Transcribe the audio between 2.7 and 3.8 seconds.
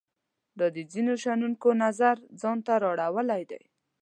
اړولای دی.